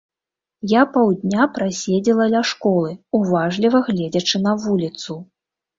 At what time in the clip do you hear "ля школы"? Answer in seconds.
2.33-2.91